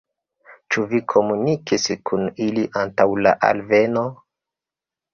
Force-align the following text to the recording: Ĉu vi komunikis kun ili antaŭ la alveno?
Ĉu 0.75 0.85
vi 0.93 1.01
komunikis 1.15 1.87
kun 2.11 2.27
ili 2.49 2.65
antaŭ 2.83 3.09
la 3.23 3.37
alveno? 3.55 4.11